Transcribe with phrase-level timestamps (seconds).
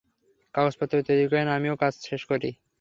[0.55, 2.49] কাগজপত্র তৈরি করেন, আমিও কাজ শেষ করি।